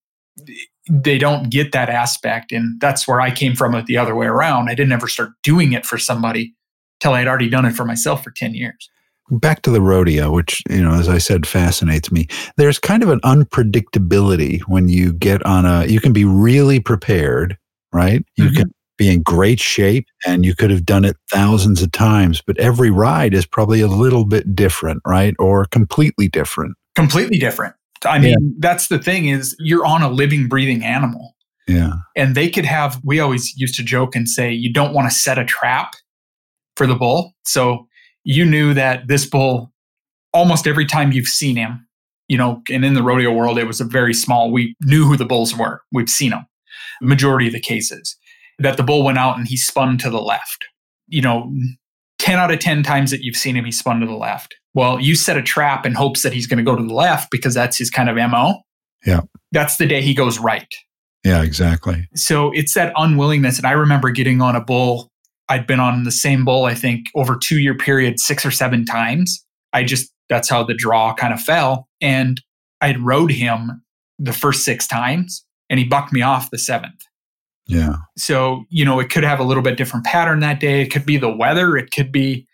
they 0.90 1.18
don't 1.18 1.50
get 1.50 1.70
that 1.73 1.88
aspect. 1.88 2.50
And 2.50 2.80
that's 2.80 3.06
where 3.06 3.20
I 3.20 3.30
came 3.30 3.54
from 3.54 3.75
it 3.75 3.87
the 3.87 3.97
other 3.97 4.14
way 4.14 4.26
around. 4.26 4.68
I 4.68 4.75
didn't 4.75 4.92
ever 4.92 5.06
start 5.06 5.30
doing 5.42 5.73
it 5.73 5.87
for 5.87 5.97
somebody 5.99 6.52
till 6.99 7.12
I 7.12 7.20
had 7.20 7.28
already 7.28 7.49
done 7.49 7.64
it 7.64 7.75
for 7.75 7.85
myself 7.85 8.25
for 8.25 8.32
10 8.32 8.54
years. 8.54 8.90
Back 9.30 9.62
to 9.62 9.70
the 9.70 9.80
rodeo, 9.80 10.32
which, 10.32 10.61
you 10.68 10.82
know, 10.82 10.92
as 10.92 11.09
I 11.09 11.18
said, 11.18 11.47
fascinates 11.47 12.11
me. 12.11 12.26
There's 12.56 12.80
kind 12.80 13.04
of 13.04 13.11
an 13.11 13.20
unpredictability 13.20 14.61
when 14.66 14.88
you 14.88 15.12
get 15.12 15.47
on 15.47 15.64
a, 15.64 15.87
you 15.87 16.00
can 16.00 16.12
be 16.12 16.25
really 16.25 16.80
prepared, 16.80 17.56
right? 17.92 18.25
You 18.37 18.47
mm-hmm. 18.47 18.56
can 18.56 18.75
be 18.99 19.09
in 19.09 19.23
great 19.23 19.61
shape 19.61 20.06
and 20.26 20.44
you 20.44 20.56
could 20.56 20.70
have 20.70 20.85
done 20.85 21.04
it 21.04 21.16
thousands 21.30 21.80
of 21.80 21.92
times, 21.92 22.42
but 22.44 22.59
every 22.59 22.90
ride 22.90 23.32
is 23.32 23.47
probably 23.47 23.80
a 23.80 23.87
little 23.87 24.25
bit 24.25 24.56
different, 24.56 25.00
right? 25.06 25.37
Or 25.38 25.66
completely 25.66 26.28
different. 26.28 26.75
Completely 26.97 27.38
different. 27.38 27.76
I 28.04 28.19
mean, 28.19 28.30
yeah. 28.30 28.54
that's 28.59 28.88
the 28.88 28.99
thing 28.99 29.28
is 29.28 29.54
you're 29.59 29.85
on 29.85 30.02
a 30.02 30.09
living, 30.09 30.49
breathing 30.49 30.85
animal. 30.85 31.35
Yeah. 31.69 31.92
And 32.16 32.35
they 32.35 32.49
could 32.49 32.64
have, 32.64 33.00
we 33.04 33.21
always 33.21 33.54
used 33.57 33.76
to 33.76 33.83
joke 33.83 34.16
and 34.16 34.28
say, 34.28 34.50
you 34.52 34.73
don't 34.73 34.95
want 34.95 35.11
to 35.11 35.16
set 35.16 35.38
a 35.38 35.45
trap 35.45 35.95
for 36.76 36.87
the 36.87 36.95
bull. 36.95 37.35
So 37.45 37.87
you 38.25 38.45
knew 38.45 38.75
that 38.75 39.07
this 39.09 39.26
bull, 39.26 39.73
almost 40.33 40.66
every 40.66 40.87
time 40.87 41.12
you've 41.12 41.28
seen 41.28 41.57
him, 41.57 41.87
you 42.28 42.38
know, 42.38 42.62
and 42.71 42.85
in 42.85 42.95
the 42.95 43.02
rodeo 43.02 43.33
world, 43.33 43.59
it 43.59 43.66
was 43.66 43.80
a 43.80 43.85
very 43.85 44.14
small, 44.14 44.50
we 44.50 44.75
knew 44.83 45.04
who 45.04 45.16
the 45.16 45.25
bulls 45.25 45.57
were. 45.57 45.83
We've 45.92 46.09
seen 46.09 46.30
them, 46.30 46.47
majority 47.02 47.49
of 47.49 47.52
the 47.52 47.61
cases, 47.61 48.16
that 48.59 48.76
the 48.76 48.83
bull 48.83 49.04
went 49.04 49.19
out 49.19 49.37
and 49.37 49.47
he 49.47 49.57
spun 49.57 49.99
to 49.99 50.11
the 50.11 50.21
left. 50.21 50.64
You 51.09 51.23
know, 51.23 51.52
10 52.20 52.38
out 52.38 52.50
of 52.50 52.58
10 52.58 52.82
times 52.82 53.10
that 53.10 53.22
you've 53.22 53.36
seen 53.36 53.56
him, 53.56 53.64
he 53.64 53.72
spun 53.72 54.00
to 54.00 54.06
the 54.06 54.14
left. 54.14 54.54
Well, 54.74 55.00
you 55.00 55.16
set 55.16 55.36
a 55.36 55.42
trap 55.42 55.84
in 55.84 55.94
hopes 55.94 56.22
that 56.22 56.32
he's 56.32 56.46
going 56.46 56.58
to 56.58 56.62
go 56.62 56.76
to 56.76 56.82
the 56.82 56.94
left 56.94 57.30
because 57.30 57.54
that's 57.54 57.76
his 57.76 57.90
kind 57.90 58.08
of 58.08 58.16
MO. 58.16 58.60
Yeah. 59.04 59.22
That's 59.52 59.78
the 59.78 59.86
day 59.86 60.00
he 60.00 60.14
goes 60.14 60.38
right. 60.38 60.68
Yeah, 61.24 61.42
exactly. 61.42 62.08
So 62.14 62.50
it's 62.52 62.74
that 62.74 62.92
unwillingness. 62.96 63.58
And 63.58 63.66
I 63.66 63.72
remember 63.72 64.10
getting 64.10 64.40
on 64.40 64.54
a 64.54 64.60
bull 64.60 65.10
I'd 65.50 65.66
been 65.66 65.80
on 65.80 66.04
the 66.04 66.12
same 66.12 66.44
bull, 66.44 66.64
I 66.64 66.74
think, 66.74 67.06
over 67.16 67.36
two 67.36 67.58
year 67.58 67.76
period 67.76 68.20
six 68.20 68.46
or 68.46 68.52
seven 68.52 68.84
times. 68.84 69.44
I 69.72 69.82
just, 69.82 70.10
that's 70.28 70.48
how 70.48 70.62
the 70.62 70.74
draw 70.74 71.12
kind 71.12 71.34
of 71.34 71.40
fell. 71.40 71.88
And 72.00 72.40
I'd 72.80 73.00
rode 73.00 73.32
him 73.32 73.82
the 74.18 74.32
first 74.32 74.64
six 74.64 74.86
times 74.86 75.44
and 75.68 75.80
he 75.80 75.84
bucked 75.84 76.12
me 76.12 76.22
off 76.22 76.50
the 76.50 76.58
seventh. 76.58 77.00
Yeah. 77.70 77.96
So, 78.16 78.64
you 78.68 78.84
know, 78.84 79.00
it 79.00 79.10
could 79.10 79.24
have 79.24 79.40
a 79.40 79.44
little 79.44 79.62
bit 79.62 79.76
different 79.76 80.04
pattern 80.04 80.40
that 80.40 80.60
day. 80.60 80.82
It 80.82 80.90
could 80.90 81.06
be 81.06 81.16
the 81.16 81.34
weather. 81.34 81.76
It 81.76 81.90
could 81.90 82.12
be 82.12 82.46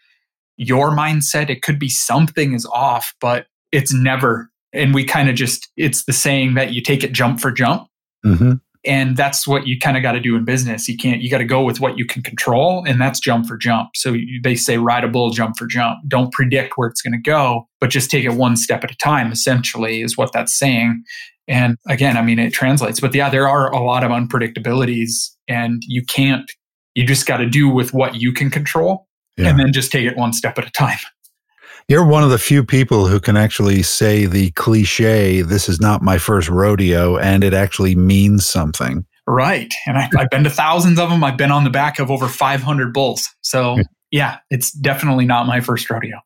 your 0.57 0.91
mindset. 0.91 1.51
It 1.51 1.63
could 1.63 1.79
be 1.79 1.89
something 1.89 2.55
is 2.55 2.67
off, 2.67 3.15
but 3.21 3.47
it's 3.73 3.93
never. 3.93 4.51
And 4.73 4.95
we 4.95 5.05
kind 5.05 5.29
of 5.29 5.35
just, 5.35 5.69
it's 5.77 6.05
the 6.05 6.13
saying 6.13 6.55
that 6.55 6.73
you 6.73 6.83
take 6.83 7.05
it 7.05 7.13
jump 7.13 7.41
for 7.41 7.51
jump. 7.51 7.89
Mm-hmm. 8.25 8.55
And 8.87 9.17
that's 9.17 9.47
what 9.47 9.67
you 9.67 9.79
kind 9.79 9.97
of 9.97 10.03
got 10.03 10.13
to 10.13 10.21
do 10.21 10.37
in 10.37 10.45
business. 10.45 10.89
You 10.89 10.97
can't, 10.97 11.21
you 11.21 11.29
got 11.29 11.39
to 11.39 11.45
go 11.45 11.63
with 11.63 11.81
what 11.81 11.99
you 11.99 12.07
can 12.07 12.23
control, 12.23 12.85
and 12.87 13.01
that's 13.01 13.19
jump 13.19 13.47
for 13.47 13.57
jump. 13.57 13.91
So 13.95 14.13
you, 14.13 14.41
they 14.43 14.55
say 14.55 14.79
ride 14.79 15.05
a 15.05 15.09
bull, 15.09 15.31
jump 15.31 15.57
for 15.57 15.67
jump. 15.67 15.99
Don't 16.07 16.33
predict 16.33 16.75
where 16.77 16.89
it's 16.89 17.03
going 17.03 17.13
to 17.13 17.19
go, 17.19 17.69
but 17.81 17.91
just 17.91 18.11
take 18.11 18.25
it 18.25 18.35
one 18.35 18.57
step 18.57 18.85
at 18.85 18.91
a 18.91 18.97
time, 18.97 19.33
essentially, 19.33 20.03
is 20.03 20.17
what 20.17 20.33
that's 20.33 20.57
saying. 20.57 21.03
And 21.49 21.77
again, 21.89 22.17
I 22.17 22.23
mean, 22.23 22.39
it 22.39 22.53
translates. 22.53 23.01
But 23.01 23.15
yeah, 23.15 23.29
there 23.29 23.49
are 23.49 23.73
a 23.73 23.83
lot 23.83 24.05
of 24.05 24.11
unpredictabilities, 24.11 25.31
and 25.49 25.83
you 25.87 26.05
can't, 26.05 26.51
you 26.95 27.07
just 27.07 27.27
got 27.27 27.39
to 27.39 27.49
do 27.49 27.69
with 27.69 27.93
what 27.93 28.17
you 28.17 28.33
can 28.33 28.51
control 28.51 29.07
yeah. 29.37 29.49
and 29.49 29.59
then 29.59 29.73
just 29.73 29.93
take 29.93 30.07
it 30.07 30.17
one 30.17 30.33
step 30.33 30.59
at 30.59 30.67
a 30.67 30.71
time. 30.71 30.99
You're 31.89 32.05
one 32.05 32.25
of 32.25 32.31
the 32.31 32.39
few 32.39 32.65
people 32.65 33.07
who 33.07 33.21
can 33.21 33.37
actually 33.37 33.85
say 33.85 34.27
the 34.27 34.51
cliche, 34.53 35.43
this 35.43 35.69
is 35.69 35.81
not 35.81 36.03
my 36.03 36.19
first 36.19 36.49
rodeo, 36.49 37.17
and 37.17 37.45
it 37.45 37.55
actually 37.55 37.95
means 37.95 38.45
something. 38.45 39.07
Right. 39.29 39.73
And 39.87 39.97
I, 39.97 40.09
have 40.19 40.31
been 40.31 40.43
to 40.45 40.51
thousands 40.51 40.99
of 40.99 41.11
them. 41.11 41.23
I've 41.23 41.37
been 41.37 41.53
on 41.53 41.63
the 41.63 41.71
back 41.71 42.01
of 42.01 42.11
over 42.11 42.27
500 42.27 42.93
bulls. 42.93 43.29
So, 43.43 43.77
yeah, 44.11 44.39
it's 44.51 44.73
definitely 44.73 45.27
not 45.27 45.47
my 45.47 45.61
first 45.61 45.89
rodeo. 45.89 46.19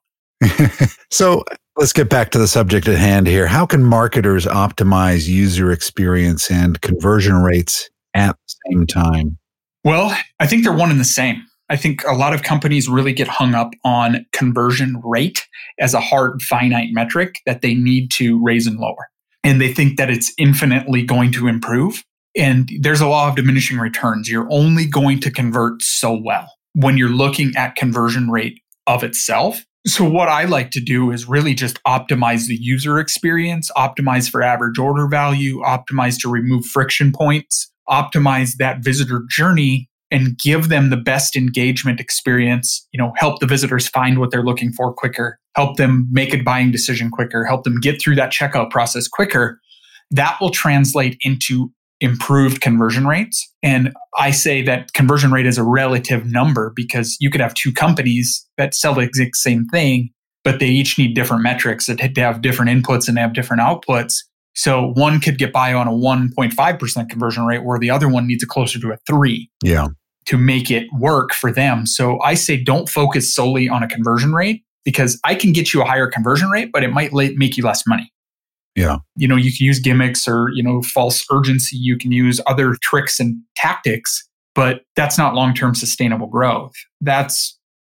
so, 1.11 1.45
let's 1.76 1.93
get 1.93 2.09
back 2.09 2.31
to 2.31 2.38
the 2.38 2.49
subject 2.49 2.88
at 2.88 2.97
hand 2.97 3.26
here. 3.26 3.47
How 3.47 3.67
can 3.67 3.85
marketers 3.85 4.47
optimize 4.47 5.29
user 5.29 5.71
experience 5.73 6.50
and 6.50 6.81
conversion 6.81 7.37
rates 7.37 7.90
at 8.14 8.35
the 8.35 8.55
same 8.71 8.87
time? 8.87 9.38
Well, 9.85 10.17
I 10.38 10.47
think 10.47 10.64
they're 10.64 10.73
one 10.73 10.90
and 10.90 11.00
the 11.00 11.05
same. 11.05 11.43
I 11.71 11.77
think 11.77 12.03
a 12.05 12.15
lot 12.15 12.35
of 12.35 12.43
companies 12.43 12.89
really 12.89 13.12
get 13.12 13.29
hung 13.29 13.55
up 13.55 13.75
on 13.85 14.27
conversion 14.33 15.00
rate 15.05 15.47
as 15.79 15.95
a 15.95 16.00
hard 16.00 16.43
finite 16.43 16.89
metric 16.91 17.41
that 17.47 17.62
they 17.62 17.75
need 17.75 18.11
to 18.12 18.43
raise 18.43 18.67
and 18.67 18.79
lower. 18.79 19.09
And 19.45 19.61
they 19.61 19.73
think 19.73 19.97
that 19.97 20.11
it's 20.11 20.33
infinitely 20.37 21.05
going 21.05 21.31
to 21.33 21.47
improve. 21.47 22.03
And 22.37 22.69
there's 22.81 23.00
a 23.00 23.07
law 23.07 23.29
of 23.29 23.37
diminishing 23.37 23.79
returns. 23.79 24.29
You're 24.29 24.49
only 24.50 24.85
going 24.85 25.21
to 25.21 25.31
convert 25.31 25.81
so 25.81 26.21
well 26.23 26.53
when 26.75 26.99
you're 26.99 27.09
looking 27.09 27.53
at 27.57 27.77
conversion 27.77 28.31
rate 28.31 28.61
of 28.89 29.05
itself. 29.05 29.65
So, 29.87 30.05
what 30.05 30.29
I 30.29 30.45
like 30.45 30.73
to 30.73 30.81
do 30.81 31.11
is 31.11 31.27
really 31.27 31.55
just 31.55 31.83
optimize 31.85 32.47
the 32.47 32.57
user 32.61 32.99
experience, 32.99 33.71
optimize 33.77 34.29
for 34.29 34.43
average 34.43 34.79
order 34.79 35.09
value, 35.09 35.61
optimize 35.61 36.21
to 36.21 36.29
remove 36.29 36.67
friction 36.67 37.12
points, 37.12 37.73
optimize 37.89 38.57
that 38.59 38.85
visitor 38.85 39.25
journey 39.31 39.89
and 40.11 40.38
give 40.38 40.69
them 40.69 40.90
the 40.90 40.97
best 40.97 41.37
engagement 41.37 42.00
experience, 42.00 42.87
you 42.93 42.99
know, 42.99 43.12
help 43.17 43.40
the 43.40 43.47
visitors 43.47 43.88
find 43.88 44.19
what 44.19 44.31
they're 44.31 44.43
looking 44.43 44.73
for 44.73 44.93
quicker, 44.93 45.38
help 45.55 45.76
them 45.76 46.09
make 46.11 46.35
a 46.35 46.43
buying 46.43 46.71
decision 46.71 47.11
quicker, 47.11 47.45
help 47.45 47.64
them 47.64 47.79
get 47.81 48.00
through 48.00 48.17
that 48.17 48.33
checkout 48.33 48.71
process 48.71 49.07
quicker, 49.07 49.61
that 50.11 50.37
will 50.40 50.50
translate 50.50 51.17
into 51.23 51.71
improved 52.00 52.61
conversion 52.61 53.07
rates. 53.07 53.52
And 53.62 53.93
I 54.19 54.31
say 54.31 54.62
that 54.62 54.93
conversion 54.95 55.33
rate 55.33 55.47
is 55.47 55.59
a 55.59 55.62
relative 55.62 56.25
number 56.25 56.73
because 56.75 57.17
you 57.21 57.31
could 57.31 57.40
have 57.40 57.55
two 57.55 57.73
companies 57.73 58.47
that 58.57 58.75
sell 58.75 58.95
the 58.95 59.02
exact 59.02 59.37
same 59.37 59.67
thing, 59.67 60.11
but 60.43 60.59
they 60.59 60.69
each 60.69 60.99
need 60.99 61.14
different 61.14 61.43
metrics 61.43 61.87
that 61.87 62.00
have 62.00 62.40
different 62.40 62.71
inputs 62.71 63.07
and 63.07 63.19
have 63.19 63.35
different 63.35 63.62
outputs. 63.62 64.14
So 64.57 64.93
one 64.95 65.21
could 65.21 65.38
get 65.38 65.52
by 65.52 65.73
on 65.75 65.87
a 65.87 65.93
1.5% 65.93 67.09
conversion 67.09 67.45
rate 67.45 67.64
where 67.64 67.79
the 67.79 67.90
other 67.90 68.09
one 68.09 68.26
needs 68.26 68.43
a 68.43 68.47
closer 68.47 68.81
to 68.81 68.93
a 68.93 68.99
3. 69.07 69.49
Yeah 69.62 69.88
to 70.30 70.38
make 70.38 70.70
it 70.70 70.87
work 70.92 71.34
for 71.34 71.50
them. 71.50 71.87
So 71.87 72.20
I 72.22 72.34
say 72.34 72.56
don't 72.56 72.88
focus 72.88 73.34
solely 73.34 73.68
on 73.68 73.82
a 73.82 73.88
conversion 73.88 74.32
rate 74.32 74.62
because 74.84 75.18
I 75.25 75.34
can 75.34 75.52
get 75.52 75.75
you 75.75 75.82
a 75.82 75.84
higher 75.84 76.06
conversion 76.06 76.49
rate, 76.50 76.70
but 76.72 76.84
it 76.84 76.92
might 76.92 77.12
make 77.12 77.56
you 77.56 77.64
less 77.64 77.84
money. 77.84 78.12
Yeah. 78.76 78.99
You 79.16 79.26
know, 79.26 79.34
you 79.34 79.50
can 79.50 79.66
use 79.66 79.80
gimmicks 79.80 80.28
or, 80.28 80.50
you 80.54 80.62
know, 80.62 80.82
false 80.82 81.26
urgency. 81.32 81.76
You 81.76 81.99
can 81.99 82.12
use 82.12 82.40
other 82.46 82.76
tricks 82.80 83.18
and 83.18 83.42
tactics, 83.56 84.25
but 84.54 84.82
that's 84.94 85.18
not 85.18 85.34
long 85.34 85.52
term 85.52 85.75
sustainable 85.75 86.28
growth. 86.28 86.75
That's, 87.00 87.58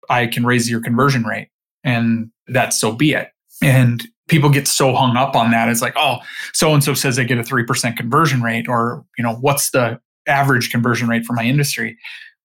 I 0.09 0.27
can 0.27 0.45
raise 0.45 0.71
your 0.71 0.79
conversion 0.79 1.23
rate 1.23 1.49
and 1.83 2.31
that's 2.47 2.79
so 2.79 2.93
be 2.93 3.11
it. 3.11 3.27
And 3.61 4.07
people 4.29 4.49
get 4.49 4.69
so 4.69 4.95
hung 4.95 5.17
up 5.17 5.35
on 5.35 5.51
that. 5.51 5.67
It's 5.67 5.81
like, 5.81 5.95
oh, 5.97 6.19
so 6.53 6.73
and 6.73 6.81
so 6.81 6.93
says 6.93 7.17
they 7.17 7.25
get 7.25 7.39
a 7.39 7.43
3% 7.43 7.97
conversion 7.97 8.41
rate, 8.41 8.69
or, 8.69 9.03
you 9.17 9.23
know, 9.25 9.35
what's 9.35 9.71
the 9.71 9.99
average 10.27 10.69
conversion 10.69 11.07
rate 11.07 11.25
for 11.25 11.33
my 11.33 11.43
industry. 11.43 11.97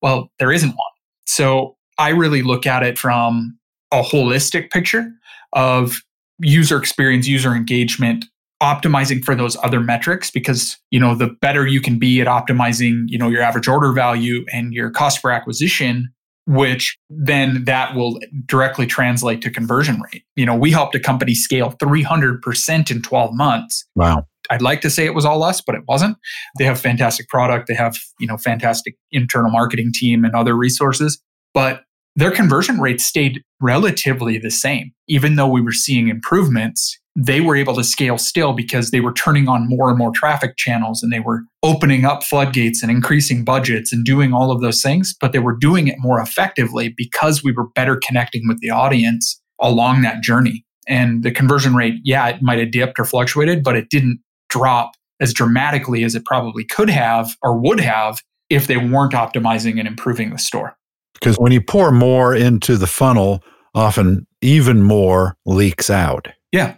Well, 0.02 0.30
there 0.38 0.52
isn't 0.52 0.70
one. 0.70 0.92
So 1.26 1.76
I 1.98 2.10
really 2.10 2.42
look 2.42 2.66
at 2.66 2.82
it 2.82 2.98
from 2.98 3.58
a 3.92 4.02
holistic 4.02 4.70
picture 4.70 5.10
of 5.52 6.02
user 6.38 6.76
experience, 6.76 7.26
user 7.26 7.54
engagement, 7.54 8.26
optimizing 8.62 9.24
for 9.24 9.34
those 9.34 9.56
other 9.62 9.80
metrics 9.80 10.30
because 10.30 10.78
you 10.90 10.98
know 10.98 11.14
the 11.14 11.28
better 11.42 11.66
you 11.66 11.80
can 11.80 11.98
be 11.98 12.22
at 12.22 12.26
optimizing 12.26 13.04
you 13.06 13.18
know 13.18 13.28
your 13.28 13.42
average 13.42 13.68
order 13.68 13.92
value 13.92 14.46
and 14.50 14.72
your 14.72 14.90
cost 14.90 15.22
per 15.22 15.30
acquisition 15.30 16.10
which 16.46 16.96
then 17.10 17.64
that 17.64 17.94
will 17.94 18.18
directly 18.46 18.86
translate 18.86 19.42
to 19.42 19.50
conversion 19.50 20.00
rate 20.00 20.24
you 20.36 20.46
know 20.46 20.56
we 20.56 20.70
helped 20.70 20.94
a 20.94 21.00
company 21.00 21.34
scale 21.34 21.72
300% 21.72 22.90
in 22.90 23.02
12 23.02 23.34
months 23.34 23.84
wow 23.94 24.26
I'd 24.50 24.62
like 24.62 24.80
to 24.82 24.90
say 24.90 25.04
it 25.04 25.14
was 25.14 25.24
all 25.24 25.42
us, 25.42 25.60
but 25.60 25.74
it 25.74 25.82
wasn't. 25.88 26.16
They 26.58 26.64
have 26.64 26.80
fantastic 26.80 27.28
product. 27.28 27.68
They 27.68 27.74
have, 27.74 27.96
you 28.18 28.26
know, 28.26 28.36
fantastic 28.36 28.96
internal 29.10 29.50
marketing 29.50 29.92
team 29.94 30.24
and 30.24 30.34
other 30.34 30.54
resources, 30.56 31.20
but 31.54 31.82
their 32.16 32.30
conversion 32.30 32.80
rate 32.80 33.00
stayed 33.00 33.42
relatively 33.60 34.38
the 34.38 34.50
same. 34.50 34.92
Even 35.06 35.36
though 35.36 35.46
we 35.46 35.60
were 35.60 35.72
seeing 35.72 36.08
improvements, 36.08 36.98
they 37.16 37.40
were 37.40 37.56
able 37.56 37.74
to 37.74 37.84
scale 37.84 38.18
still 38.18 38.52
because 38.52 38.90
they 38.90 39.00
were 39.00 39.12
turning 39.12 39.48
on 39.48 39.68
more 39.68 39.88
and 39.88 39.98
more 39.98 40.12
traffic 40.12 40.56
channels 40.56 41.02
and 41.02 41.12
they 41.12 41.20
were 41.20 41.42
opening 41.62 42.04
up 42.04 42.22
floodgates 42.22 42.82
and 42.82 42.90
increasing 42.90 43.44
budgets 43.44 43.92
and 43.92 44.04
doing 44.04 44.32
all 44.32 44.50
of 44.50 44.60
those 44.60 44.82
things, 44.82 45.14
but 45.20 45.32
they 45.32 45.38
were 45.38 45.56
doing 45.56 45.88
it 45.88 45.96
more 45.98 46.20
effectively 46.20 46.92
because 46.94 47.42
we 47.42 47.52
were 47.52 47.68
better 47.70 48.00
connecting 48.06 48.46
with 48.46 48.60
the 48.60 48.70
audience 48.70 49.40
along 49.60 50.02
that 50.02 50.22
journey. 50.22 50.64
And 50.86 51.22
the 51.22 51.32
conversion 51.32 51.74
rate, 51.74 51.94
yeah, 52.04 52.28
it 52.28 52.42
might 52.42 52.58
have 52.58 52.70
dipped 52.70 52.98
or 52.98 53.04
fluctuated, 53.04 53.64
but 53.64 53.76
it 53.76 53.88
didn't 53.90 54.20
drop 54.48 54.92
as 55.20 55.32
dramatically 55.32 56.04
as 56.04 56.14
it 56.14 56.24
probably 56.24 56.64
could 56.64 56.90
have 56.90 57.36
or 57.42 57.58
would 57.58 57.80
have 57.80 58.20
if 58.50 58.66
they 58.66 58.76
weren't 58.76 59.12
optimizing 59.12 59.78
and 59.78 59.88
improving 59.88 60.30
the 60.30 60.38
store. 60.38 60.76
Because 61.14 61.36
when 61.36 61.52
you 61.52 61.60
pour 61.60 61.90
more 61.90 62.34
into 62.34 62.76
the 62.76 62.86
funnel, 62.86 63.42
often 63.74 64.26
even 64.42 64.82
more 64.82 65.36
leaks 65.46 65.90
out. 65.90 66.28
Yeah. 66.52 66.76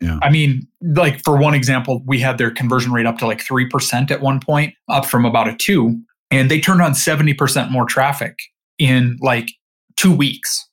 Yeah. 0.00 0.18
I 0.22 0.28
mean, 0.28 0.66
like 0.82 1.22
for 1.24 1.38
one 1.38 1.54
example, 1.54 2.02
we 2.04 2.18
had 2.18 2.36
their 2.36 2.50
conversion 2.50 2.92
rate 2.92 3.06
up 3.06 3.18
to 3.18 3.26
like 3.26 3.38
3% 3.38 4.10
at 4.10 4.20
one 4.20 4.40
point, 4.40 4.74
up 4.88 5.06
from 5.06 5.24
about 5.24 5.48
a 5.48 5.56
2, 5.56 5.98
and 6.30 6.50
they 6.50 6.60
turned 6.60 6.82
on 6.82 6.92
70% 6.92 7.70
more 7.70 7.86
traffic 7.86 8.38
in 8.78 9.16
like 9.20 9.48
2 9.96 10.14
weeks. 10.14 10.68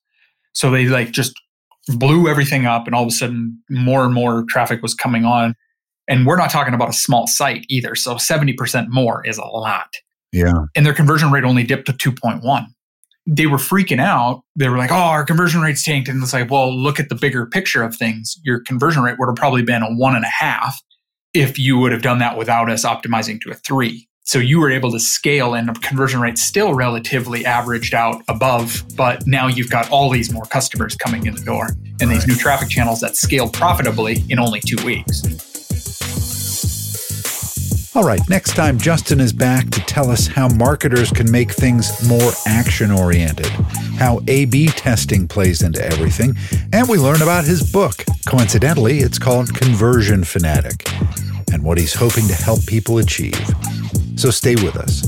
So 0.53 0.71
they 0.71 0.87
like 0.87 1.11
just 1.11 1.33
blew 1.87 2.27
everything 2.27 2.65
up 2.65 2.85
and 2.85 2.95
all 2.95 3.03
of 3.03 3.07
a 3.07 3.11
sudden 3.11 3.61
more 3.69 4.03
and 4.03 4.13
more 4.13 4.43
traffic 4.49 4.81
was 4.81 4.93
coming 4.93 5.23
on. 5.23 5.55
And 6.07 6.25
we're 6.25 6.37
not 6.37 6.49
talking 6.49 6.73
about 6.73 6.89
a 6.89 6.93
small 6.93 7.27
site 7.27 7.65
either. 7.69 7.95
So 7.95 8.15
70% 8.15 8.87
more 8.89 9.25
is 9.25 9.37
a 9.37 9.45
lot. 9.45 9.93
Yeah. 10.31 10.53
And 10.75 10.85
their 10.85 10.93
conversion 10.93 11.31
rate 11.31 11.43
only 11.43 11.63
dipped 11.63 11.85
to 11.87 11.93
2.1 11.93 12.67
they 13.25 13.45
were 13.45 13.57
freaking 13.57 13.99
out. 13.99 14.43
They 14.55 14.69
were 14.69 14.77
like, 14.77 14.91
oh, 14.91 14.95
our 14.95 15.23
conversion 15.23 15.61
rate's 15.61 15.83
tanked. 15.83 16.09
And 16.09 16.21
it's 16.21 16.33
like, 16.33 16.49
well, 16.49 16.75
look 16.75 16.99
at 16.99 17.09
the 17.09 17.15
bigger 17.15 17.45
picture 17.45 17.83
of 17.83 17.95
things. 17.95 18.39
Your 18.43 18.59
conversion 18.59 19.03
rate 19.03 19.17
would 19.17 19.27
have 19.27 19.35
probably 19.35 19.63
been 19.63 19.81
a 19.81 19.93
one 19.93 20.15
and 20.15 20.25
a 20.25 20.29
half 20.29 20.81
if 21.33 21.57
you 21.57 21.77
would 21.77 21.91
have 21.91 22.01
done 22.01 22.19
that 22.19 22.37
without 22.37 22.69
us 22.69 22.85
optimizing 22.85 23.39
to 23.41 23.51
a 23.51 23.53
three. 23.53 24.07
So 24.25 24.39
you 24.39 24.59
were 24.59 24.71
able 24.71 24.91
to 24.91 24.99
scale 24.99 25.53
and 25.53 25.67
the 25.67 25.73
conversion 25.73 26.21
rate 26.21 26.37
still 26.37 26.73
relatively 26.73 27.45
averaged 27.45 27.93
out 27.93 28.21
above, 28.29 28.83
but 28.95 29.27
now 29.27 29.47
you've 29.47 29.69
got 29.69 29.89
all 29.89 30.09
these 30.09 30.31
more 30.31 30.45
customers 30.45 30.95
coming 30.95 31.25
in 31.25 31.35
the 31.35 31.41
door 31.41 31.69
and 31.99 32.09
these 32.09 32.25
new 32.25 32.35
traffic 32.35 32.69
channels 32.69 33.01
that 33.01 33.17
scaled 33.17 33.51
profitably 33.51 34.23
in 34.29 34.39
only 34.39 34.61
two 34.61 34.81
weeks. 34.85 35.52
All 37.95 38.03
right, 38.03 38.27
next 38.27 38.55
time, 38.55 38.79
Justin 38.79 39.19
is 39.19 39.31
back 39.31 39.69
to 39.69 39.79
tell 39.81 40.09
us 40.09 40.25
how 40.25 40.47
marketers 40.47 41.11
can 41.11 41.29
make 41.29 41.51
things 41.51 42.07
more 42.07 42.31
action 42.47 42.89
oriented, 42.89 43.45
how 43.99 44.19
A 44.27 44.45
B 44.45 44.65
testing 44.65 45.27
plays 45.27 45.61
into 45.61 45.85
everything, 45.85 46.35
and 46.71 46.89
we 46.89 46.97
learn 46.97 47.21
about 47.21 47.45
his 47.45 47.71
book. 47.71 48.03
Coincidentally, 48.25 48.99
it's 48.99 49.19
called 49.19 49.53
Conversion 49.53 50.23
Fanatic, 50.23 50.89
and 51.51 51.63
what 51.63 51.77
he's 51.77 51.93
hoping 51.93 52.27
to 52.27 52.33
help 52.33 52.65
people 52.65 52.97
achieve. 52.97 53.39
So 54.15 54.31
stay 54.31 54.55
with 54.55 54.75
us. 54.75 55.01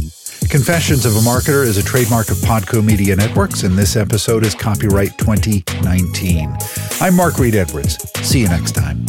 Confessions 0.47 1.07
of 1.07 1.15
a 1.15 1.21
Marketer 1.21 1.65
is 1.65 1.77
a 1.77 1.83
trademark 1.83 2.29
of 2.29 2.37
Podco 2.37 2.85
Media 2.85 3.15
Networks, 3.15 3.63
and 3.63 3.75
this 3.75 3.95
episode 3.95 4.45
is 4.45 4.53
copyright 4.53 5.17
2019. 5.17 6.55
I'm 7.01 7.15
Mark 7.15 7.39
Reed 7.39 7.55
Edwards. 7.55 7.97
See 8.21 8.41
you 8.41 8.47
next 8.47 8.73
time. 8.73 9.04